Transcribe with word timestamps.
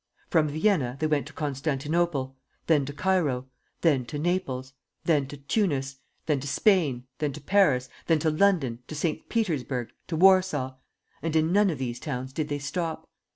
From 0.31 0.47
Vienna, 0.49 0.97
they 0.99 1.05
went 1.05 1.27
to 1.27 1.33
Constantinople, 1.33 2.35
then 2.65 2.85
to 2.87 2.91
Cairo, 2.91 3.45
then 3.81 4.03
to 4.07 4.17
Naples, 4.17 4.73
then 5.03 5.27
to 5.27 5.37
Tunis, 5.37 5.97
then 6.25 6.39
to 6.39 6.47
Spain, 6.47 7.05
then 7.19 7.33
to 7.33 7.39
Paris, 7.39 7.87
then 8.07 8.17
to 8.17 8.31
London, 8.31 8.79
to 8.87 8.95
St. 8.95 9.29
Petersburg, 9.29 9.91
to 10.07 10.15
Warsaw... 10.15 10.73
and 11.21 11.35
in 11.35 11.51
none 11.51 11.69
of 11.69 11.77
these 11.77 11.99
towns 11.99 12.33
did 12.33 12.49
they 12.49 12.57
stop. 12.57 13.11